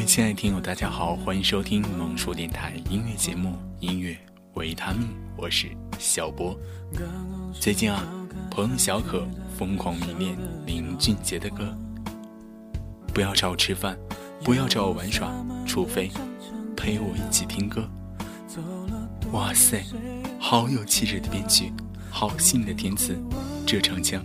[0.00, 3.50] 位亲爱的听友，大家好，欢迎收听萌叔电台音乐节目
[3.80, 4.16] 《音乐
[4.54, 5.02] 维他命》，
[5.36, 5.68] 我是
[5.98, 6.58] 小波。
[7.52, 8.02] 最近啊，
[8.50, 9.28] 朋友小可
[9.58, 11.76] 疯狂迷恋林俊杰的歌。
[13.12, 13.94] 不要找我吃饭，
[14.42, 15.30] 不要找我玩耍，
[15.66, 16.10] 除非
[16.74, 17.86] 陪我一起听歌。
[19.32, 19.84] 哇塞，
[20.38, 21.70] 好有气质的编曲，
[22.08, 23.22] 好细腻的填词，
[23.66, 24.24] 这唱腔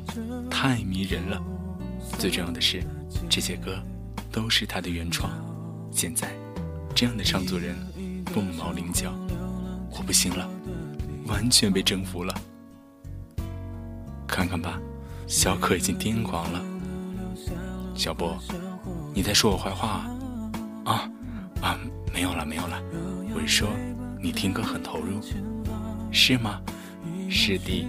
[0.50, 1.44] 太迷人了。
[2.18, 2.82] 最重要的是，
[3.30, 3.78] 这些歌
[4.32, 5.30] 都是他的原创。
[5.96, 6.28] 现在，
[6.94, 7.74] 这样的唱作人
[8.26, 9.14] 凤毛麟角，
[9.92, 10.46] 我不行了，
[11.26, 12.36] 完全被征服了。
[14.28, 14.78] 看看吧，
[15.26, 16.62] 小可已经癫狂了。
[17.96, 18.38] 小波，
[19.14, 20.06] 你在说我坏话
[20.84, 21.10] 啊？
[21.62, 21.80] 啊，
[22.14, 22.78] 没有了，没有了。
[23.34, 23.70] 我是说，
[24.22, 25.22] 你听歌很投入，
[26.12, 26.60] 是吗？
[27.30, 27.88] 是的。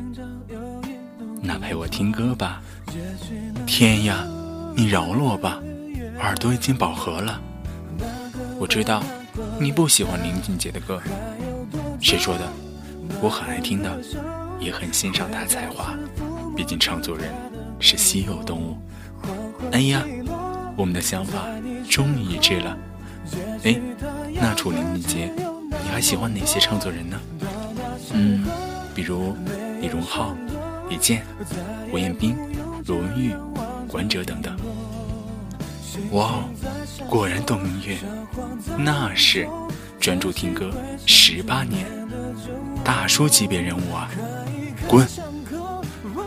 [1.43, 2.63] 那陪我听歌吧。
[3.67, 4.25] 天呀，
[4.77, 5.61] 你饶了我吧，
[6.21, 7.43] 耳朵已经饱和了。
[8.59, 9.03] 我知道
[9.61, 11.01] 你不喜欢林俊杰的歌，
[12.01, 12.49] 谁说的？
[13.21, 14.01] 我很爱听的，
[14.59, 15.95] 也很欣赏他才华。
[16.57, 17.35] 毕竟唱作人
[17.79, 18.79] 是稀有动物。
[19.73, 20.03] 哎呀，
[20.77, 21.47] 我们的想法
[21.89, 22.79] 终于一致了。
[23.65, 23.79] 哎，
[24.35, 25.33] 那除林俊杰，
[25.83, 27.21] 你还喜欢哪些唱作人呢？
[28.13, 28.45] 嗯，
[28.95, 29.37] 比如
[29.81, 30.35] 李荣浩、
[30.89, 31.25] 李健、
[31.91, 32.37] 胡彦斌、
[32.87, 33.35] 罗文玉、
[33.87, 34.57] 关喆等等。
[36.13, 36.45] 哇哦，
[37.09, 37.99] 果然懂音乐，
[38.79, 39.49] 那是
[40.01, 40.71] 专注听歌
[41.07, 41.87] 十八年，
[42.85, 44.09] 大叔级别人物啊！
[44.89, 45.07] 滚！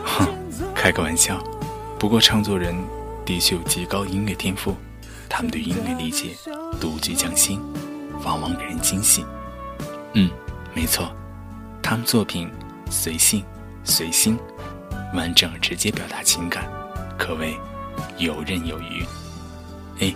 [0.04, 0.28] 哼，
[0.74, 1.42] 开个玩笑。
[1.98, 2.74] 不过唱作人
[3.24, 4.74] 的确有极高音乐天赋，
[5.28, 6.36] 他们对音乐理解
[6.80, 7.60] 独具匠心，
[8.24, 9.24] 往往给人惊喜。
[10.14, 10.30] 嗯，
[10.74, 11.10] 没错，
[11.82, 12.50] 他们作品
[12.90, 13.44] 随性
[13.84, 14.38] 随心，
[15.14, 16.64] 完整直接表达情感，
[17.18, 17.56] 可谓
[18.18, 19.04] 游刃有余。
[20.00, 20.14] 哎，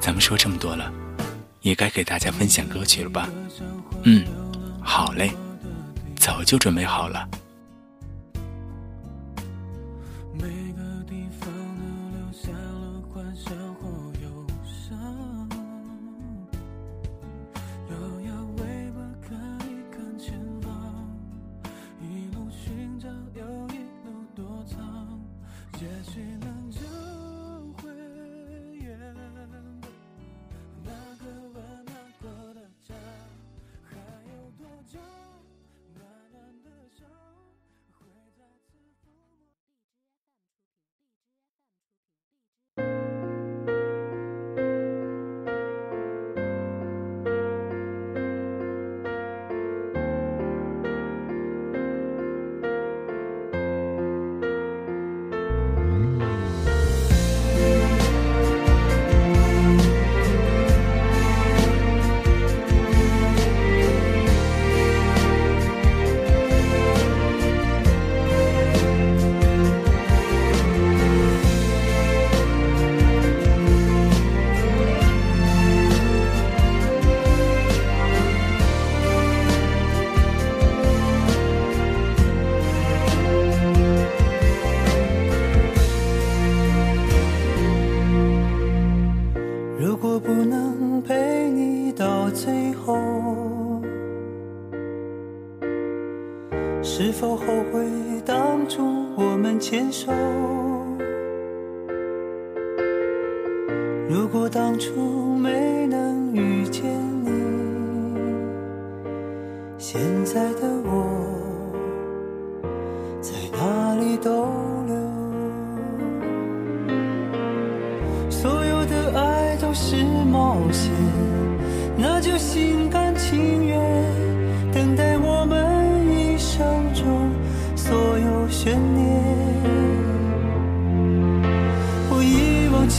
[0.00, 0.90] 咱们说这么多了，
[1.60, 3.28] 也该给大家分享歌曲了吧？
[4.04, 4.24] 嗯，
[4.82, 5.30] 好嘞，
[6.16, 7.28] 早就准备好了。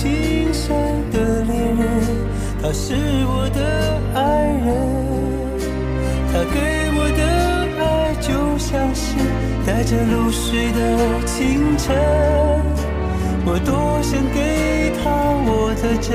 [0.03, 0.75] 一往情深
[1.11, 1.81] 的恋人，
[2.61, 2.93] 他是
[3.25, 3.59] 我的
[4.13, 4.19] 爱
[4.65, 4.67] 人，
[6.31, 6.59] 他给
[6.95, 7.23] 我的
[7.79, 7.83] 爱
[8.19, 8.27] 就
[8.57, 9.15] 像是
[9.65, 10.79] 带着露水的
[11.25, 11.95] 清晨，
[13.45, 15.09] 我多想给他
[15.45, 16.11] 我的真，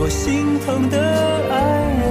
[0.00, 0.98] 我心疼的
[1.50, 1.54] 爱
[2.00, 2.02] 人，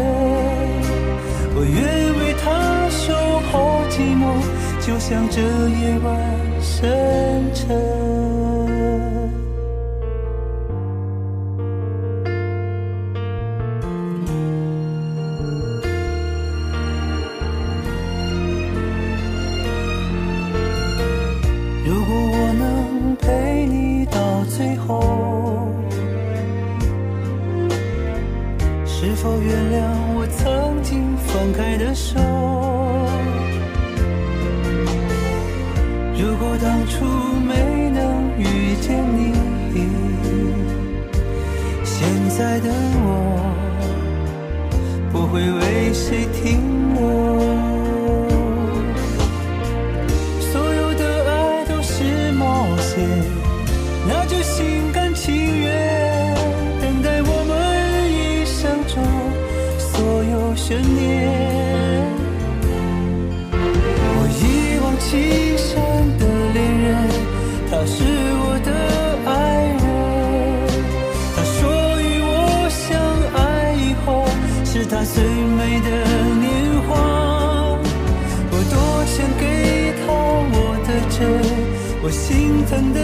[1.55, 1.73] 我愿
[2.19, 2.45] 为他
[2.89, 3.13] 守
[3.51, 4.21] 候寂寞。
[4.85, 6.19] 就像这夜晚
[6.61, 8.12] 深沉。
[32.03, 32.19] 手。
[36.19, 37.05] 如果当初
[37.47, 39.33] 没能遇见你
[41.83, 41.95] 现
[42.29, 42.69] 在的
[43.05, 43.07] 我
[45.11, 46.62] 不会为谁停
[65.13, 65.69] 一往情深
[66.17, 66.23] 的
[66.53, 66.89] 恋人，
[67.69, 68.69] 他是我的
[69.29, 69.31] 爱
[69.81, 69.85] 人。
[71.35, 71.59] 他说
[72.01, 72.31] 与我
[72.69, 72.81] 相
[73.35, 73.37] 爱
[73.73, 74.25] 以后，
[74.65, 75.87] 是他最美的
[76.41, 76.45] 年
[76.87, 76.91] 华。
[78.51, 78.75] 我多
[79.05, 79.43] 想给
[79.99, 80.55] 他我
[80.87, 81.19] 的真，
[82.01, 82.99] 我心疼的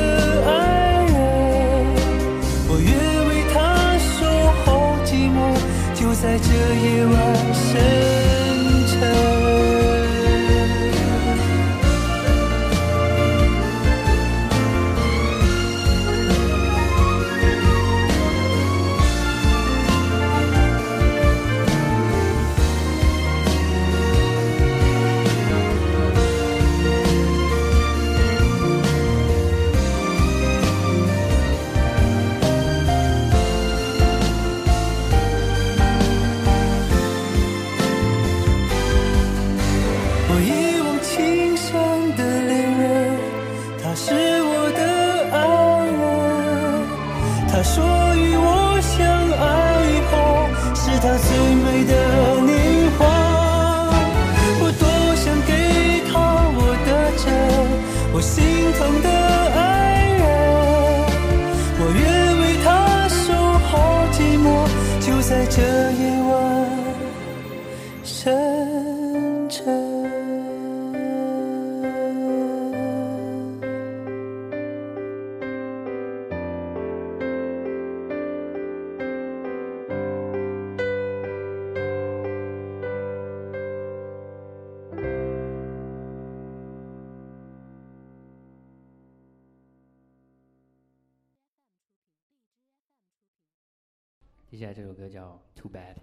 [94.73, 95.95] 这首歌叫《Too Bad》。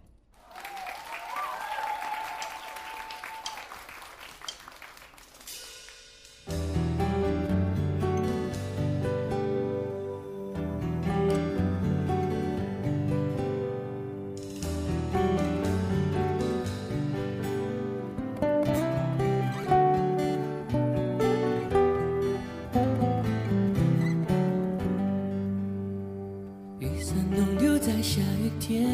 [28.67, 28.85] 天，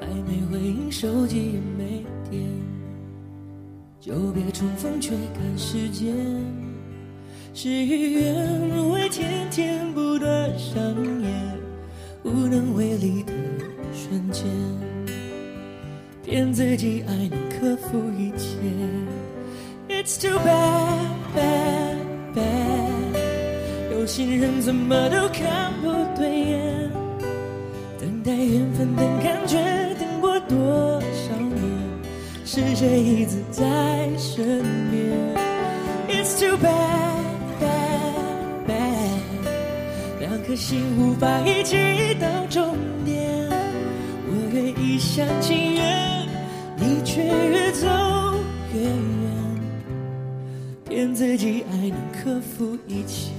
[0.00, 2.42] 还没回应，手机也没电，
[4.00, 6.12] 久别重逢却赶时间，
[7.54, 10.82] 事与愿违，天天不断上
[11.22, 11.56] 演，
[12.24, 13.32] 无能为力的
[13.94, 14.44] 瞬间，
[16.24, 18.58] 骗自己爱能克服一切
[19.88, 21.96] ，It's too bad, bad,
[22.34, 23.92] bad。
[23.92, 26.87] 有心人怎么都看不对眼，
[28.28, 29.56] 待缘分等感觉，
[29.98, 31.56] 等过多少年，
[32.44, 33.64] 是谁一直在
[34.18, 35.34] 身边
[36.10, 37.24] ？It's too bad,
[37.58, 41.78] bad, bad，两颗心无法一起
[42.20, 43.48] 到终点，
[44.26, 46.28] 我越一厢情愿，
[46.76, 47.86] 你却越走
[48.74, 48.92] 越远。
[50.86, 53.32] 骗自己爱能克服一切。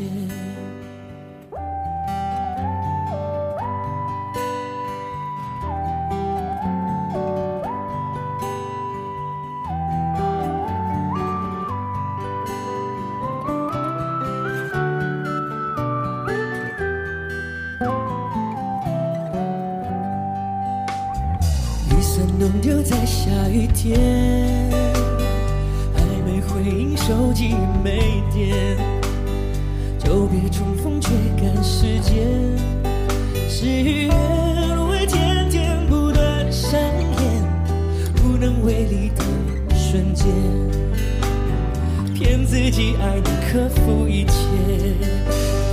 [42.13, 44.31] 骗自己爱能克服一切。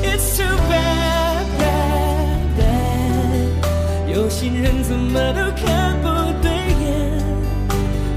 [0.03, 6.07] It's too bad, bad, bad，有心人怎么都看不
[6.43, 6.85] 对眼。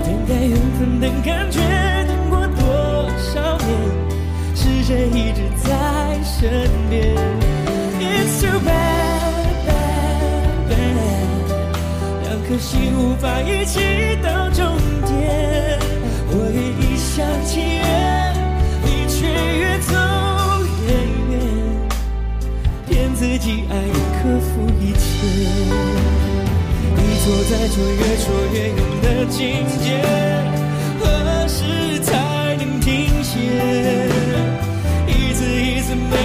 [0.04, 1.60] 等待缘分，等感觉，
[2.08, 2.64] 等过多
[3.34, 3.68] 少年，
[4.56, 5.68] 是谁一直在
[6.24, 7.16] 身边
[8.00, 11.28] ？It's too bad, bad, bad，
[12.24, 13.80] 两颗心无法一起
[14.24, 15.80] 到终点，
[17.20, 17.84] 也一厢情愿，
[18.86, 19.94] 你却越走
[20.88, 20.90] 越
[21.32, 21.38] 远，
[22.88, 24.50] 骗自己爱能克服
[24.80, 25.00] 一切。
[26.96, 29.38] 一错再错，越说越远的境
[29.84, 29.88] 界，
[31.00, 31.04] 何
[31.50, 32.88] 时才能停
[33.22, 33.36] 歇？
[35.08, 36.16] 一次一次没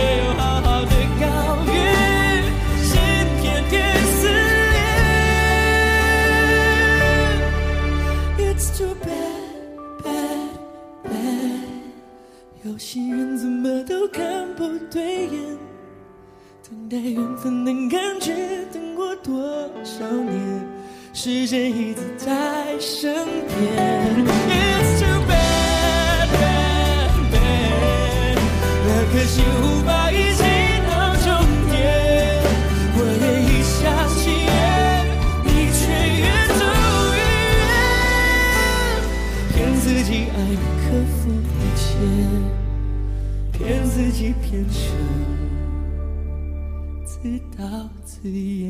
[16.95, 18.33] 待缘分的感觉，
[18.73, 19.43] 等过多
[19.83, 20.65] 少年，
[21.13, 23.13] 时间一直在身
[23.49, 24.25] 边。
[24.49, 28.39] It's too bad, bad, bad，
[28.87, 30.04] 那颗心无法
[48.25, 48.64] the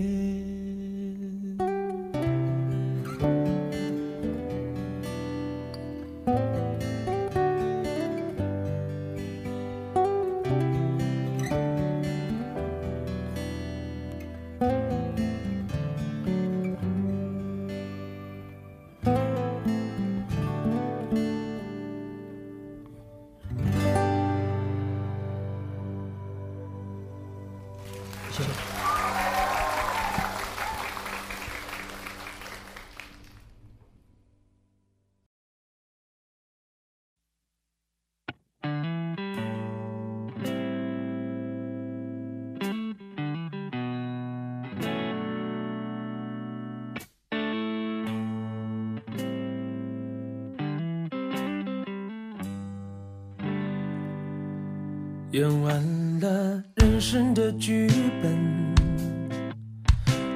[55.35, 57.89] 演完了人生的剧
[58.23, 58.73] 本，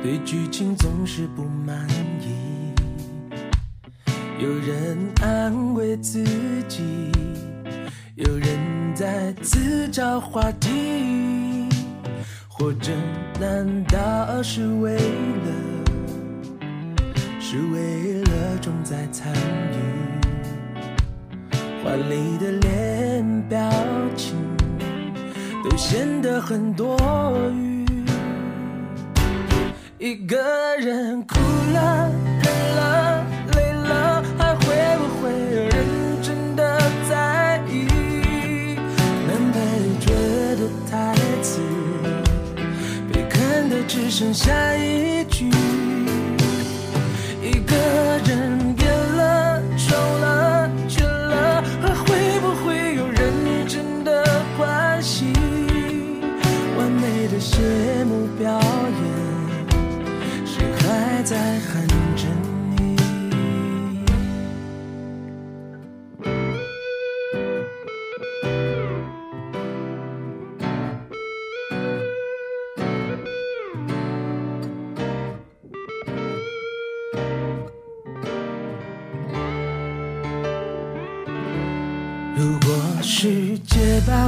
[0.03, 1.89] 对剧情总是不满
[2.21, 2.75] 意。
[4.41, 6.25] 有人安慰自
[6.67, 7.13] 己，
[8.17, 8.59] 有人
[8.93, 11.69] 在自找话题，
[12.49, 12.91] 活着
[13.39, 15.53] 难道是为了？
[17.39, 19.77] 是为了重在参与，
[21.85, 23.88] 华丽的脸表。
[25.79, 26.99] 显得很多
[27.55, 27.87] 余。
[29.97, 30.37] 一个
[30.77, 31.39] 人哭
[31.73, 32.11] 了、
[32.43, 34.65] 忍了、累了，还会
[34.99, 37.87] 不会有人真的在意？
[39.25, 39.59] 男配
[40.05, 40.13] 角
[40.57, 41.61] 的台词
[43.13, 45.49] 被看的只剩下一句。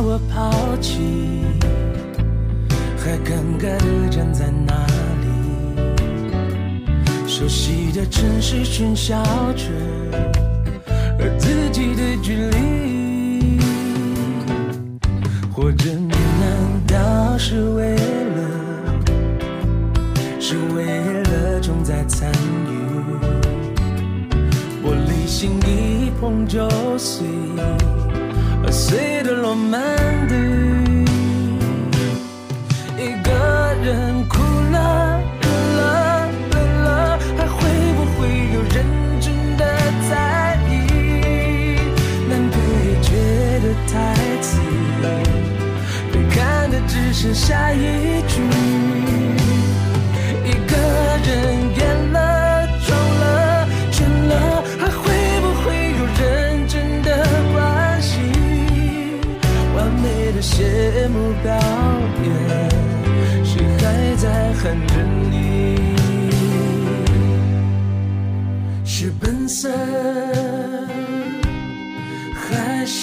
[0.02, 0.98] 我抛弃，
[2.96, 4.72] 还尴尬的站在那
[5.20, 5.26] 里，
[7.28, 9.64] 熟悉的城市喧嚣着，
[11.18, 13.60] 而自己的距离，
[15.52, 16.10] 活着难
[16.86, 18.00] 道是为了？
[20.40, 22.70] 是为了重在参与？
[24.82, 27.26] 玻璃心一碰就碎，
[28.64, 29.80] 而碎的落满
[30.28, 30.34] 地。
[32.96, 33.30] 一个
[33.82, 34.38] 人哭
[34.70, 37.58] 了、忍了、累了，还会
[37.96, 38.18] 不会
[38.54, 38.74] 有人
[39.20, 39.26] 真
[39.56, 39.64] 的
[40.08, 40.70] 在意？
[42.28, 42.54] 男配
[43.00, 43.08] 角
[43.60, 43.92] 的台
[44.42, 44.48] 词
[46.12, 48.89] 被看的只剩下一句。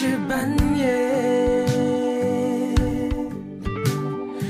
[0.07, 1.67] 是扮演？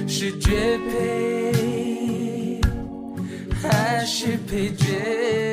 [0.08, 2.62] 是绝配，
[3.60, 5.47] 还是配角？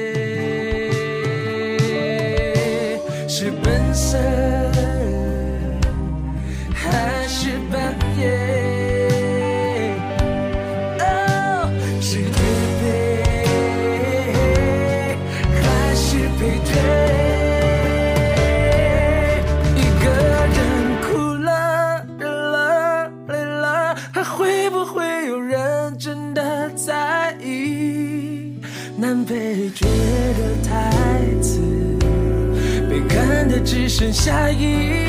[34.24, 35.03] 下一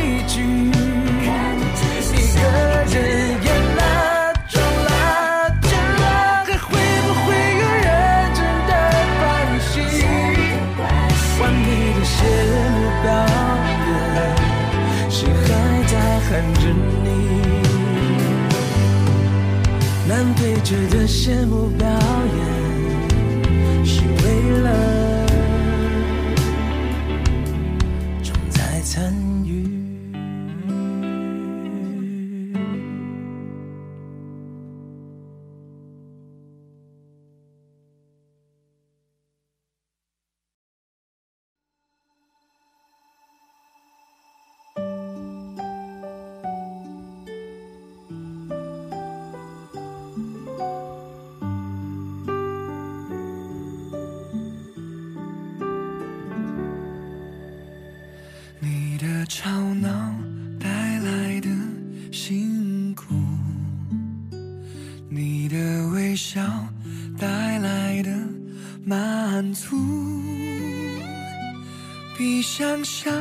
[72.28, 73.14] 比想象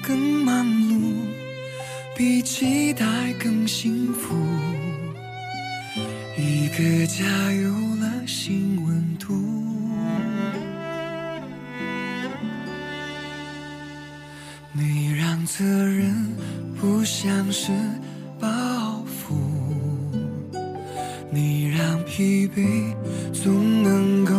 [0.00, 1.14] 更忙碌，
[2.16, 3.04] 比期待
[3.42, 4.36] 更幸福。
[6.38, 9.34] 一个家有了新温度。
[14.72, 16.14] 你让责任
[16.80, 17.72] 不像是
[18.38, 18.48] 包
[19.08, 19.34] 袱，
[21.32, 22.94] 你让疲惫
[23.32, 24.32] 总能够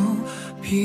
[0.62, 0.78] 平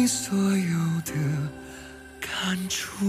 [0.00, 1.12] 你所有的
[2.18, 3.04] 感触。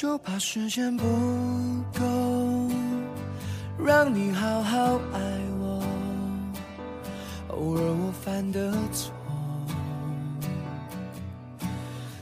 [0.00, 1.04] 就怕时间不
[1.92, 2.70] 够，
[3.84, 5.20] 让你好好爱
[5.58, 5.84] 我。
[7.48, 9.12] 偶尔我犯的错，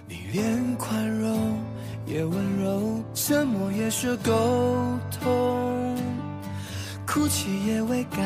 [0.09, 1.57] 你连宽容
[2.05, 5.97] 也温柔，沉默也是沟通，
[7.07, 8.21] 哭泣也为感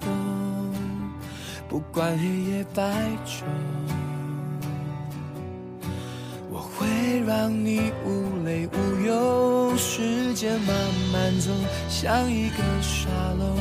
[0.00, 0.08] 动，
[1.68, 2.82] 不管黑夜白
[3.26, 3.42] 昼。
[7.26, 10.74] 让你无泪无忧时间慢
[11.12, 11.50] 慢走
[11.88, 13.08] 像一个沙
[13.38, 13.56] 漏。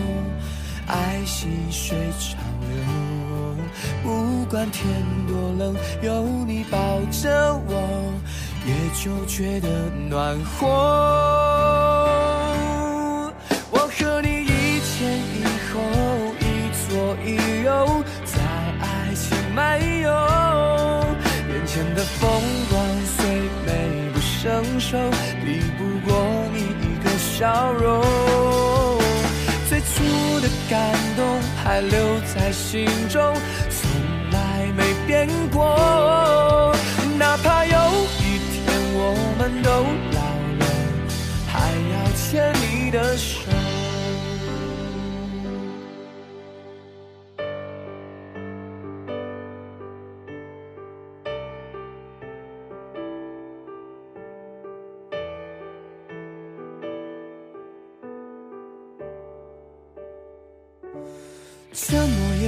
[0.88, 2.38] 爱细水长
[2.70, 2.76] 流
[4.04, 4.86] 不管天
[5.26, 8.12] 多冷有你抱着我
[8.66, 9.70] 也就觉得
[10.10, 10.68] 暖和。
[13.72, 15.80] 我和你一前一后
[16.40, 16.44] 一
[16.90, 16.90] 左
[17.26, 18.34] 一右在
[18.82, 20.10] 爱情漫游
[21.50, 22.31] 眼前的风
[24.92, 24.98] 手
[25.46, 26.12] 比不过
[26.54, 28.04] 你一个笑容。
[29.70, 30.04] 最初
[30.42, 33.34] 的感动还留在心中，
[33.70, 33.90] 从
[34.32, 36.76] 来没变过。
[37.18, 37.72] 哪怕有
[38.20, 39.70] 一天我们都
[40.12, 40.20] 老
[40.60, 40.66] 了，
[41.48, 43.41] 还要牵你的手。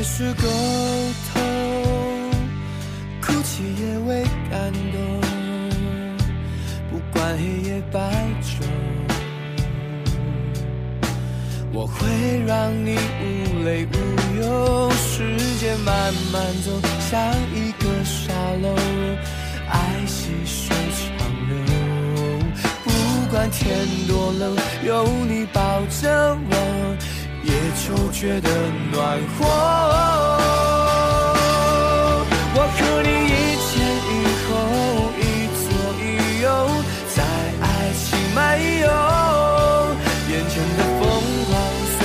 [0.03, 0.49] 也是沟
[1.31, 1.41] 通，
[3.21, 5.21] 哭泣也为感动。
[6.91, 8.01] 不管黑夜白
[8.41, 8.65] 昼，
[11.71, 12.05] 我会
[12.45, 14.91] 让你无泪无忧。
[14.91, 16.69] 时间慢慢走，
[17.09, 17.17] 像
[17.55, 18.75] 一个沙漏，
[19.69, 21.55] 爱细水长流。
[22.83, 22.91] 不
[23.31, 24.53] 管天多冷，
[24.85, 25.61] 有你抱
[26.01, 26.97] 着我。
[27.43, 27.51] 也
[27.85, 28.49] 就觉得
[28.91, 29.45] 暖和。
[32.55, 33.31] 我和你一
[33.65, 33.71] 前
[34.09, 34.11] 一
[34.45, 34.51] 后，
[35.19, 35.21] 一
[35.59, 35.63] 左
[35.99, 36.03] 一
[36.41, 36.45] 右，
[37.13, 37.17] 在
[37.61, 38.87] 爱情漫游。
[40.29, 41.01] 眼前的风
[41.49, 41.51] 光
[41.93, 41.95] 虽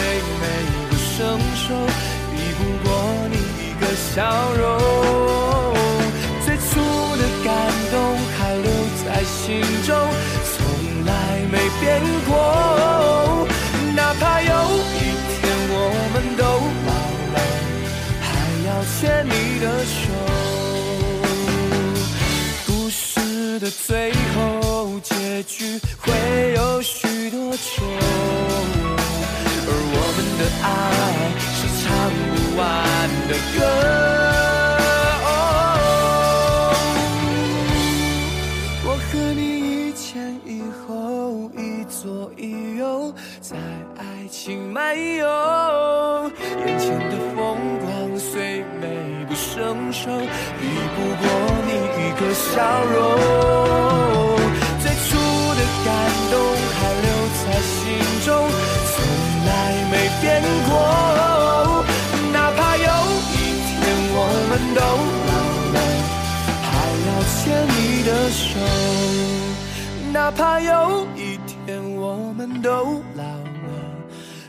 [0.41, 0.43] 美
[0.89, 1.17] 不胜
[1.55, 1.67] 收，
[2.33, 2.87] 比不过
[3.31, 4.17] 你一个笑
[4.55, 5.08] 容。
[25.39, 26.13] 结局会
[26.57, 27.87] 有许多种，
[29.67, 30.67] 而我们的爱
[31.55, 31.87] 是唱
[32.35, 32.61] 不完
[33.29, 33.57] 的歌。
[38.85, 40.11] 我和你一前
[40.45, 40.49] 一
[40.83, 40.91] 后，
[41.57, 42.03] 一左
[42.37, 43.57] 一右，在
[43.97, 45.25] 爱情漫游。
[46.67, 50.11] 眼前的风光虽美不胜收，
[50.59, 51.25] 比不过
[51.65, 51.71] 你
[52.03, 53.58] 一个笑容。
[70.39, 73.89] 怕有一天我们都老了。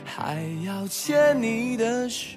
[0.04, 2.36] 还要牵你的手。